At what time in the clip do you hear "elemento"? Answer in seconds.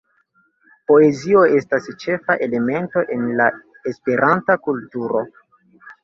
2.45-3.03